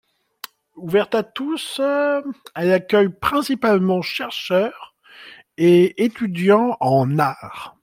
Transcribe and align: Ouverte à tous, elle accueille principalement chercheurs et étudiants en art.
Ouverte 0.77 1.13
à 1.13 1.21
tous, 1.21 1.79
elle 2.55 2.71
accueille 2.73 3.09
principalement 3.09 4.01
chercheurs 4.01 4.95
et 5.57 6.03
étudiants 6.03 6.75
en 6.79 7.19
art. 7.19 7.77